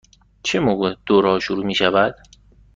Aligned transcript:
چه 0.43 0.59
موقع 0.59 0.95
دوره 1.05 1.29
ها 1.29 1.39
شروع 1.39 1.65
می 1.65 1.75
شود؟ 1.75 2.15